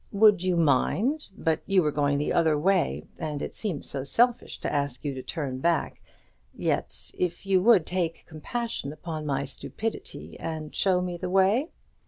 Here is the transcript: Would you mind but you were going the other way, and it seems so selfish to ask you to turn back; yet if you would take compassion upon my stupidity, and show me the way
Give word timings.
Would 0.11 0.41
you 0.41 0.55
mind 0.57 1.27
but 1.37 1.61
you 1.67 1.83
were 1.83 1.91
going 1.91 2.17
the 2.17 2.33
other 2.33 2.57
way, 2.57 3.05
and 3.19 3.39
it 3.39 3.55
seems 3.55 3.87
so 3.87 4.03
selfish 4.03 4.57
to 4.61 4.73
ask 4.73 5.05
you 5.05 5.13
to 5.13 5.21
turn 5.21 5.59
back; 5.59 6.01
yet 6.55 7.11
if 7.13 7.45
you 7.45 7.61
would 7.61 7.85
take 7.85 8.25
compassion 8.27 8.91
upon 8.91 9.27
my 9.27 9.45
stupidity, 9.45 10.39
and 10.39 10.73
show 10.73 11.01
me 11.01 11.17
the 11.17 11.29
way 11.29 11.69